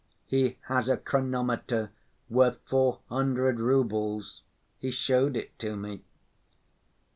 [0.25, 1.91] "He has a chronometer
[2.27, 4.41] worth four hundred roubles;
[4.79, 6.01] he showed it to me."